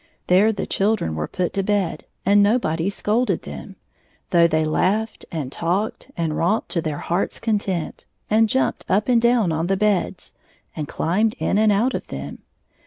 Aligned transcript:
There 0.25 0.51
the 0.51 0.65
children 0.65 1.13
were 1.13 1.27
put 1.27 1.53
to 1.53 1.61
bed, 1.61 1.99
82 2.21 2.21
and 2.25 2.41
nobody 2.41 2.89
scolded 2.89 3.43
them, 3.43 3.75
though 4.31 4.47
they 4.47 4.65
laughed 4.65 5.25
and 5.31 5.51
talked 5.51 6.09
and 6.17 6.35
romped 6.35 6.69
to 6.69 6.81
their 6.81 6.97
heart's 6.97 7.39
content, 7.39 8.05
and 8.27 8.49
jumped 8.49 8.83
up 8.89 9.07
and 9.07 9.21
down 9.21 9.51
on 9.51 9.67
the 9.67 9.77
beds, 9.77 10.33
and 10.75 10.87
climbed 10.87 11.35
in 11.37 11.59
and 11.59 11.71
out 11.71 11.93
of 11.93 12.07
them. 12.07 12.39